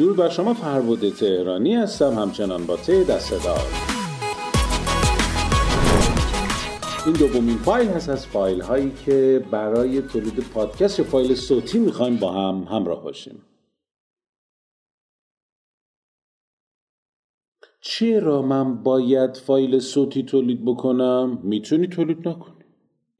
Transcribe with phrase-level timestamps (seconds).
[0.00, 3.66] دور بر شما فربود تهرانی هستم همچنان با ته دست دار
[7.06, 12.16] این دومین فایل هست از فایل هایی که برای تولید پادکست یا فایل صوتی می‌خوایم
[12.16, 13.42] با هم همراه باشیم.
[17.80, 22.59] چرا من باید فایل صوتی تولید بکنم؟ می‌تونی تولید نکنی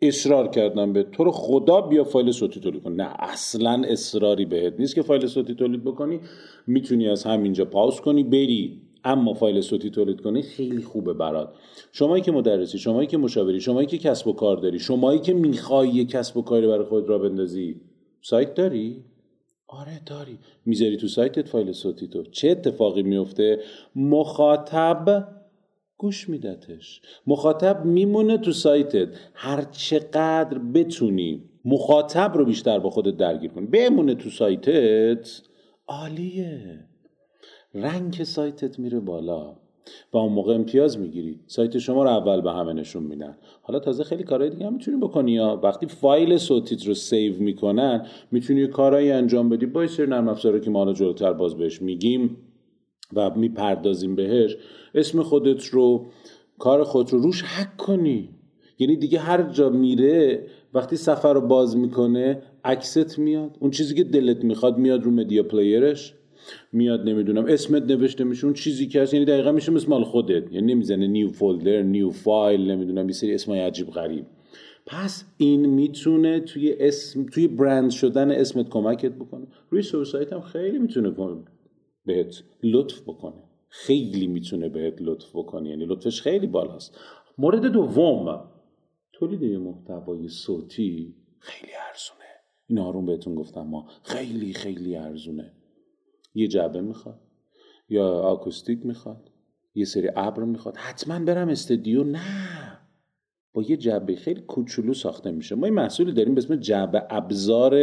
[0.03, 4.75] اصرار کردم به تو رو خدا بیا فایل صوتی تولید کن نه اصلا اصراری بهت
[4.79, 6.21] نیست که فایل صوتی تولید بکنی.
[6.67, 8.83] می‌تونی از همینجا پاس کنی بری.
[9.05, 11.55] اما فایل صوتی تولید کنی خیلی خوبه برات.
[11.93, 16.05] شمایی که مدرسی شمایی که مشاوری شمایی که کسب و کار داری شمایی که می‌خوای
[16.05, 17.81] کسب و کاری برای خود را بندازی.
[18.23, 19.05] سایت داری؟
[19.69, 20.39] آره داری.
[20.67, 22.23] می‌ذاری تو سایتت فایل صوتی تو.
[22.23, 23.61] چه اتفاقی میفته
[23.97, 25.29] مخاطب
[26.01, 27.01] گوش میدتش.
[27.27, 29.09] مخاطب میمونه تو سایتت.
[29.35, 33.67] هر چقدر بتونی مخاطب رو بیشتر با خودت درگیر کنی.
[33.67, 35.41] بمونه تو سایتت
[35.89, 36.85] عالیه.
[37.75, 39.57] rank سایتت میره بالا
[40.13, 41.41] و اون موقع امتیاز می‌گیری.
[41.47, 43.39] سایت شما رو اول به همه نشون میدن.
[43.63, 48.07] حالا تازه خیلی کارهای دیگه هم می‌تونی بکنی یا وقتی فایل صوتیت رو save می‌کنن
[48.31, 49.67] می‌تونی کارهایی انجام بدی.
[49.67, 52.37] یه سری نرم افزاره که ما حالا جلوتر باز بهش میگیم.
[53.15, 54.57] و می‌پردازیم بهش
[54.95, 56.07] اسم خودت رو
[56.59, 58.29] کار خودت رو روش حک کنی.
[58.79, 63.57] یعنی دیگه هر جا میره وقتی سفر رو باز می‌کنه عکست میاد.
[63.61, 66.15] اون چیزی که دلت می‌خواد میاد رو media player ش
[66.73, 69.15] میاد نمی‌دونم اسمت نوشته میشه اون چیزی که هست.
[69.15, 70.53] یعنی دقیقا میشه مثل مال خودت.
[70.53, 74.25] یعنی نمی‌زنه نیو فولدر نیو فایل نمی‌دونم یه سری اسمای عجیب غریب.
[74.87, 79.47] پس این می‌تونه توی اسم توی برند شدن اسمت کمکت بکنه.
[79.71, 81.11] روی سایت هم خیلی می‌تونه
[82.11, 83.43] بهت لطف بکنه.
[83.69, 85.69] خیلی می‌تونه بهت لطف بکنه.
[85.69, 86.99] یعنی لطفش خیلی بالاست.
[87.39, 88.45] مورد دوم
[89.13, 92.31] تولید محتوای صوتی خیلی ارزونه.
[92.67, 93.89] این آروم بهتون گفتم ما.
[94.03, 95.53] خیلی خیلی ارزونه.
[96.35, 97.21] یه جعبه می‌خواد.
[97.89, 99.31] یا آکوستیک می‌خواد.
[99.75, 100.77] یه سری ابر می‌خواد.
[100.77, 102.05] حتما برم استدیو.
[102.05, 102.21] نه.
[103.53, 105.55] با یه جعبه خیلی کوچولو ساخته میشه.
[105.55, 107.75] ما این محصولی داریم به اسم جعبه ابزار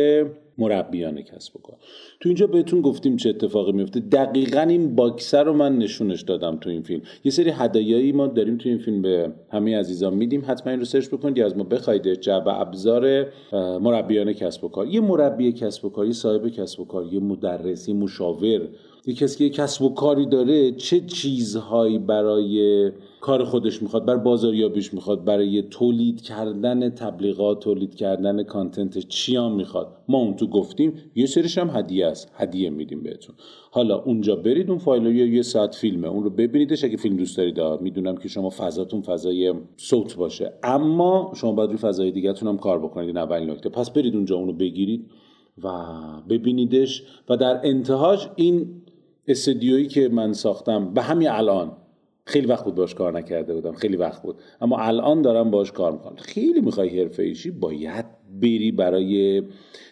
[0.58, 1.78] مربیان کسب و کار.
[2.20, 4.00] تو اینجا بهتون گفتیم چه اتفاقی میفته.
[4.00, 7.02] دقیقا این باکسر رو من نشونش دادم تو این فیلم.
[7.24, 10.44] یه سری هدایایی ما داریم تو این فیلم به همه عزیزان میدیم.
[10.48, 12.14] حتما این رو سرچ بکنید یا از ما بخواید.
[12.14, 13.26] جعبه ابزار
[13.82, 14.88] مربیان کسب و کار.
[14.88, 18.70] یه مربی کسب و کار صاحب کسب و کار یه مدرس یه مشاور
[19.06, 22.92] یه کسی که کسب و کاری داره چه چیزهایی برای
[23.28, 29.88] کار خودش می‌خواد بر بازاریابیش می‌خواد برای تولید کردن تبلیغات تولید کردن کانتنت چیا می‌خواد؟
[30.08, 33.36] ما اون تو گفتیم یه سریش هم هدیه است هدیه میدیم بهتون.
[33.72, 37.38] حالا اونجا برید اون فایل یا یه ساعت فیلمه اون رو ببینیدش اگه فیلم دوست
[37.38, 37.82] دارید.
[37.82, 40.54] می‌دونم که شما فضاتون فضای صوت باشه.
[40.64, 43.70] اما شما باید روی فضای دیگهتون هم کار بکنید این اولین نکته.
[43.70, 45.06] پس برید اونجا اون رو بگیرید
[45.64, 45.70] و
[46.30, 47.04] ببینیدش.
[47.30, 48.82] و در انتهاش این
[49.28, 51.72] استدیویی که من ساختم به همین الان
[52.28, 54.36] خیلی وقت بود باش کار نکرده بودم خیلی وقت بود.
[54.62, 56.16] اما الان دارم باش کار می‌کنم.
[56.16, 58.06] خیلی می‌خوای حرفه باید
[58.42, 59.44] بری برای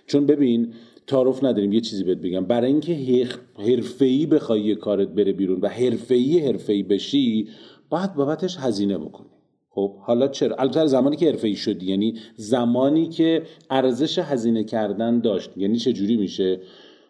[0.07, 0.73] چون ببین
[1.07, 2.45] تعارف نداریم یه چیزی بهت بگم.
[2.45, 7.47] برای اینکه حرفه‌ای بخوای یه کارت بره بیرون و حرفه‌ای حرفه‌ای بشی
[7.89, 9.29] باید بابتش هزینه بکنی.
[9.69, 15.49] خب حالا چرا؟ البته زمانی که حرفه‌ای شدی یعنی زمانی که ارزش هزینه کردن داشت
[15.57, 16.59] یعنی چه جوری میشه؟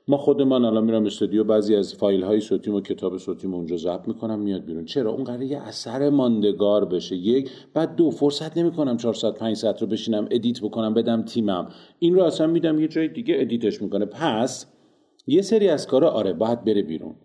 [0.08, 4.08] ما خودمان الان میرم استودیو بعضی از فایل های صوتیم و کتاب صوتیم اونجا ضبط
[4.08, 4.86] می‌کنم میاد بیرون.
[4.86, 7.16] چرا؟ اون قراره یه اثر ماندگار بشه.
[7.16, 11.70] یک بعد دو فرصت نمی‌کنم 400 5 ساعت رو بشینم edit بکنم بدم تیمم.
[12.00, 14.06] این رو اصلا میدم یه جای دیگه edit ش می‌کنه.
[14.06, 14.66] پس
[15.28, 17.16] یه سری از کارا آره باید بره بیرون.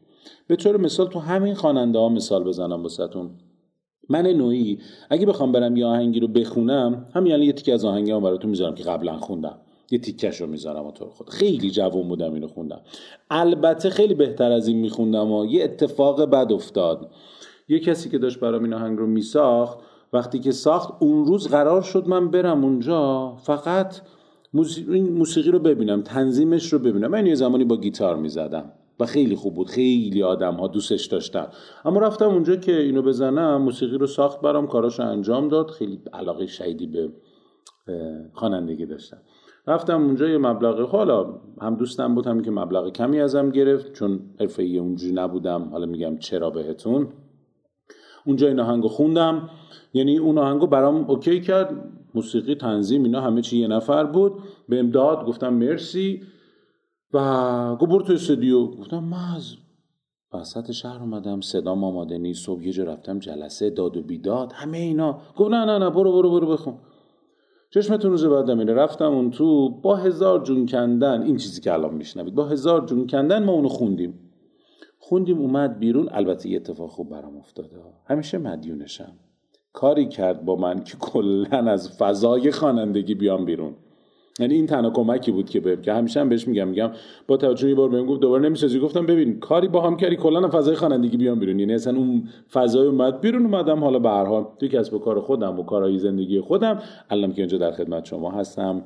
[0.47, 3.31] به طور مثال تو همین خواننده ها مثال بزنم واسهتون.
[4.09, 4.79] من نوعی
[5.11, 8.85] اگه بخوام برم یه آهنگی رو بخونم همین یه تیکه از آهنگی براتون می‌ذارم که
[8.85, 9.59] قبلا خوندم.
[9.91, 12.81] یه تیکش رو می‌ذارم و خود خیلی جوون بودم اینو خوندم.
[13.31, 17.11] البته خیلی بهتر از این میخوندم و یه اتفاق بد افتاد.
[17.69, 19.79] یه کسی که داشت برام این آهنگ رو میساخت
[20.13, 24.01] وقتی که ساخت اون روز قرار شد من برم اونجا فقط
[24.89, 27.11] این موسیقی رو ببینم تنظیمش رو ببینم.
[27.11, 29.69] من یه زمانی با گیتار می‌زدم و خیلی خوب بود.
[29.69, 31.47] خیلی آدم ها دوستش داشتن.
[31.85, 35.71] اما رفتم اونجا که اینو بزنم موسیقی رو ساخت برام کاراشو انجام داد.
[35.71, 37.11] خیلی علاقه شدیدی به
[38.33, 39.19] خوانندگی داشتم.
[39.67, 44.21] رفتم اونجا یه مبلغ حالا هم دوستم بود هم که مبلغ کمی ازم گرفت چون
[44.41, 45.69] حرفه اونجوری نبودم.
[45.71, 47.09] حالا میگم چرا بهتون.
[48.27, 49.51] اونجا این آهنگو خوندم.
[49.93, 51.93] یعنی اون آهنگو برام اوکی کرد.
[52.15, 54.33] موسیقی تنظیم اینا همه چی یه نفر بود.
[54.69, 56.23] به امداد گفتم مرسی.
[57.13, 58.67] و گفت برو تو استودیو.
[58.67, 59.55] گفتم من از
[60.35, 62.47] وسط شهر اومدم صدام آماده نیست.
[62.47, 65.21] صبح یه جا رفتم جلسه داد و بیداد همه اینا.
[65.37, 66.75] گفت نه نه نه برو برو برو بخون.
[67.71, 71.95] چشمتون روز بعد میره رفتم اون تو با هزار جون کندن این چیزی که الان
[71.95, 72.35] میشنوید.
[72.35, 74.19] با هزار جون کندن ما اونو خوندیم.
[74.99, 76.09] خوندیم اومد بیرون.
[76.13, 77.77] البته یه اتفاق خوب برام افتاده.
[78.07, 79.13] همیشه مدیونشم.
[79.73, 83.77] کاری کرد با من که کلا از فضای خوانندگی بیام بیرون.
[84.41, 86.91] یعنی این تنها کمکی بود که بهم که همیشه هم بهش میگم میگم
[87.27, 90.49] با توجه یه بار بهم گفت دوباره نمی‌سازی؟ گفتم ببین کاری با هم کردی کلا
[90.49, 91.61] فضای خوانندگی بیام بیرون.
[91.61, 95.61] یعنی اصلا اون فضای اومد بیرون اومدم حالا به هر حال توی کسب کار خودم
[95.61, 96.83] و کارهای زندگی خودم.
[97.11, 98.83] الان که اینجا در خدمت شما هستم.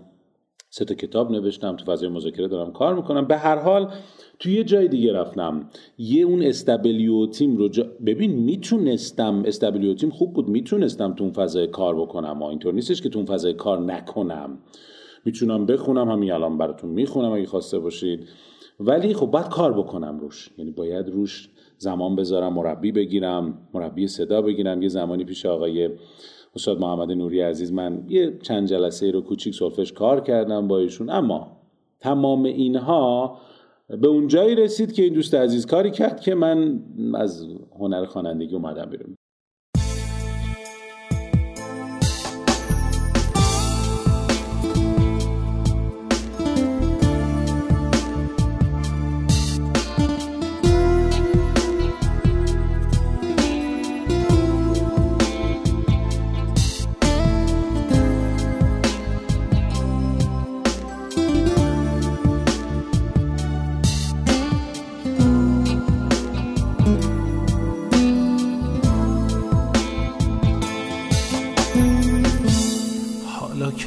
[0.70, 3.24] سه تا کتاب نوشتم تو فضای مذاکره دارم کار می‌کنم.
[3.24, 3.90] به هر حال
[4.38, 5.68] توی یه جای دیگه رفتم.
[5.98, 7.86] یه اون استبلیو تیم رو جا...
[8.06, 12.42] ببین می‌تونستم استبلیو تیم خوب بود می‌تونستم تو اون فضای کار بکنم.
[12.42, 14.58] و اینطور نیستش که تو اون فضای کار نکنم.
[15.24, 18.28] می‌تونم بخونم همین الان براتون می‌خونم اگه خواسته باشید.
[18.80, 20.50] ولی خب باید کار بکنم روش.
[20.58, 21.48] یعنی باید روش
[21.78, 24.82] زمان بذارم مربی بگیرم مربی صدا بگیرم.
[24.82, 25.90] یه زمانی پیش آقای
[26.56, 31.10] استاد محمد نوری عزیز من یه چند جلسه رو کوچیک سلفش کار کردم با ایشون.
[31.10, 31.56] اما
[32.00, 33.38] تمام اینها
[33.88, 36.82] به اون جایی رسید که این دوست عزیز کاری کرد که من
[37.14, 37.46] از
[37.78, 39.16] هنر خوانندگی اومدم بیرون.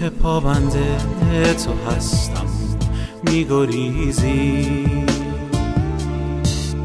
[0.10, 0.98] پابنده
[1.66, 2.46] تو هستم
[3.32, 4.86] میگریزی.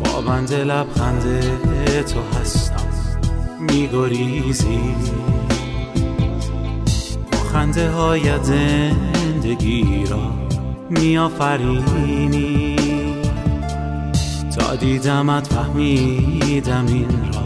[0.04, 1.40] پابنده لبخنده
[2.02, 2.86] تو هستم
[3.60, 4.80] میگریزی.
[7.52, 10.32] خنده های زندگی را
[10.90, 12.76] میآفرینی.
[14.56, 17.42] تا دیدمت فهمیدم این را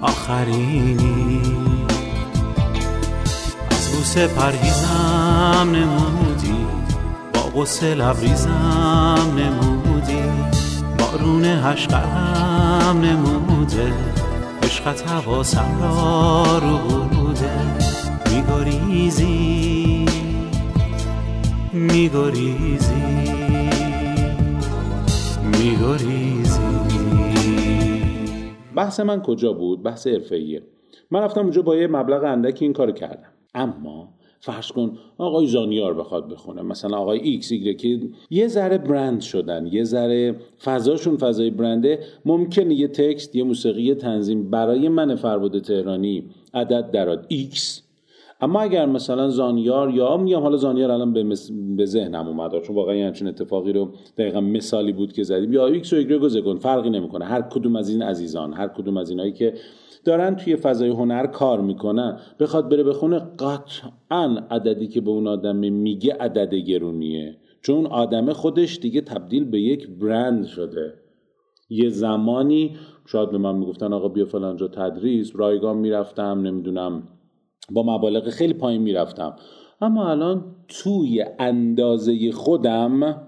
[0.00, 1.75] آخرینی.
[4.06, 6.66] بوسه پرهیزم نمودی.
[7.34, 10.22] با غصه لبریزم نمودی.
[10.98, 13.92] بارون هشقرم نموده.
[14.62, 17.50] عشقت حواسم را رو بوده
[18.30, 20.06] میگریزی.
[21.72, 22.94] میگریزی.
[25.44, 26.60] میگریزی.
[28.76, 30.62] بحث من کجا بود؟ بحث حرفه‌ایه.
[31.10, 33.35] من رفتم اونجا با یه مبلغ اندکی این کار کردم.
[33.56, 34.08] اما
[34.40, 38.00] فرض کن آقای زانیار بخواد بخونه مثلا آقای ایکس که
[38.30, 43.94] یه ذره برند شدن یه ذره فضاشون فضای برنده ممکنه یه تکست یه موسیقی یه
[43.94, 46.24] تنظیم برای من فربود تهرانی
[46.54, 47.85] عدد دراد ایکس
[48.40, 51.50] اما اگر مثلا زانیار یا میگم حالا زانیار الان به, مس...
[51.76, 55.52] به ذهنم اومد چون واقعا همچین اتفاقی رو دقیقا مثالی بود که زدیم.
[55.52, 57.24] یا ایکس و ایگرگ کن فرقی نمی‌کنه.
[57.24, 59.54] هر کدوم از این عزیزان هر کدوم از اینایی که
[60.04, 65.56] دارن توی فضای هنر کار می‌کنن بخواد بره بخونه قطعا عددی که به اون آدم
[65.56, 67.36] میگه عدد گرونیه.
[67.62, 70.94] چون آدم خودش دیگه تبدیل به یک برند شده.
[71.70, 77.02] یه زمانی شاید به من می‌گفتن آقا بیا فلانجا تدریس رایگان می‌رفتم نمی‌دونم
[77.72, 79.36] با مبالغ خیلی پایین می‌رفتم.
[79.80, 83.22] اما الان توی اندازه خودم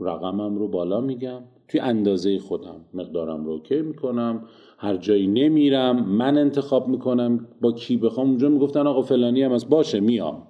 [0.00, 1.40] رقمم رو بالا میگم.
[1.68, 4.44] توی اندازه خودم مقدارم رو OK می‌کنم.
[4.78, 8.28] هر جایی نمیرم من انتخاب می‌کنم با کی بخوام.
[8.28, 10.42] اونجا می‌گفتن آقا فلانی هم از باشه میام.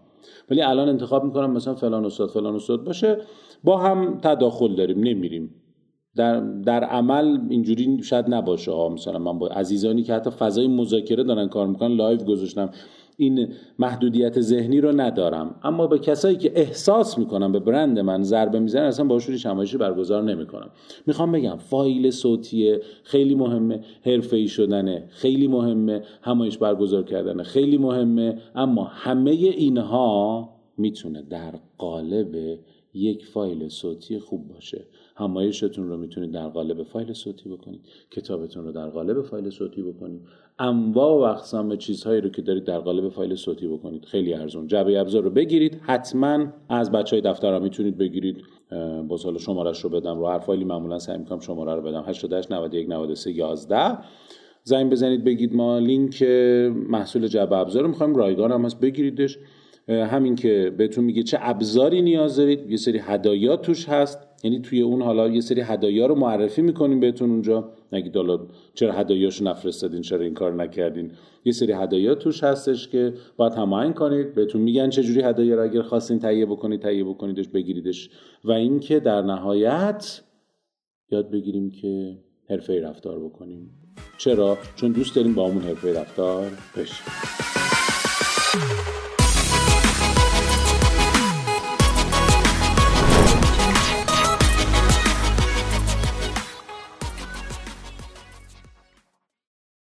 [0.51, 3.19] ولی الان انتخاب می‌کنم مثلا فلان استاد فلان استاد باشه.
[3.65, 5.55] با هم تداخل داریم نمیریم.
[6.17, 8.89] در, در عمل اینجوری شاید نباشه ها.
[8.89, 12.71] مثلا من با عزیزانی که حتی فضای مذاکره دارن کار می‌کنن live گذاشتم.
[13.17, 15.55] این محدودیت ذهنی رو ندارم.
[15.63, 20.23] اما به کسایی که احساس می‌کنم به برند من ضربه می‌زنن اصلا باشون هیچ برگزار
[20.23, 20.71] نمی‌کنم.
[21.07, 28.39] می‌خوام بگم فایل صوتی خیلی مهمه حرفه شدنه خیلی مهمه همایش برگزار کردنه خیلی مهمه
[28.55, 32.59] اما همه اینها می‌تونه در قالب
[32.95, 34.85] یک فایل صوتی خوب باشه.
[35.17, 37.81] همایشتون رو می‌تونید در قالب فایل صوتی بکنید.
[38.11, 40.21] کتابتون رو در قالب فایل صوتی بکنید.
[40.59, 44.05] انواع و اقسام چیزهایی رو که دارید در قالب فایل صوتی بکنید.
[44.05, 44.67] خیلی ارزون.
[44.67, 45.81] جعبه ابزار رو بگیرید.
[45.83, 48.37] حتما از بچه های دفتر می‌تونید بگیرید.
[49.09, 50.19] با سال شمارش رو بدم.
[50.19, 52.05] رو هر فایلی معمولا سعی می‌کنم شماره رو بدم.
[52.07, 53.99] 88 91 93 11
[54.63, 56.23] زنگ بزنید بگید ما لینک
[56.89, 58.15] محصول جعبه ابزار رو می‌خوایم.
[58.15, 58.81] رایگان هم هست.
[58.81, 59.39] بگیریدش.
[59.89, 64.19] همین که بهتون میگه چه ابزاری نیاز دارید یه سری هدایا توش هست.
[64.45, 67.73] یعنی توی اون حالا یه سری هدایا رو معرفی می‌کنیم بهتون اونجا.
[67.93, 68.39] نگید حالا
[68.75, 71.13] چرا هدایاشو نفرستادین چرا این کار نکردین.
[71.45, 74.35] یه سری هدایا توش هستش که باید هماهنگ کنید.
[74.35, 78.11] بهتون میگن چه جوری هدایا رو اگر خواستین تهیه بکنید تهیه بکنیدش بگیریدش.
[78.45, 80.23] و اینکه در نهایت
[81.11, 82.19] یاد بگیریم که
[82.51, 83.71] حرفه رفتار بکنیم.
[84.19, 87.07] چرا؟ چون دوست داریم با همون حرفه رفتار بشیم.